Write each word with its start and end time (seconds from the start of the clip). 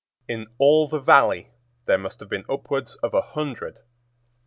In 0.27 0.47
all 0.57 0.87
the 0.87 0.97
Valley 0.97 1.51
there 1.85 1.99
must 1.99 2.21
have 2.21 2.29
been 2.29 2.43
upwards 2.49 2.95
of 3.03 3.13
a 3.13 3.21
hundred. 3.21 3.77